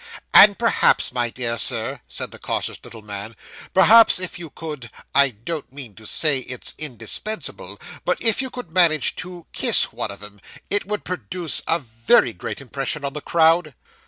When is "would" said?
10.87-11.03